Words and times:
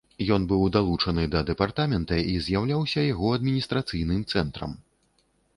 Ён 0.35 0.45
быў 0.51 0.61
далучаны 0.75 1.25
да 1.35 1.41
дэпартамента 1.49 2.19
і 2.31 2.35
з'яўляўся 2.47 3.05
яго 3.13 3.37
адміністрацыйным 3.39 4.25
цэнтрам. 4.35 4.77